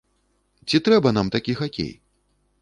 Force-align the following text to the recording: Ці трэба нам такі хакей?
Ці 0.67 0.81
трэба 0.87 1.11
нам 1.19 1.27
такі 1.37 1.57
хакей? 1.61 1.93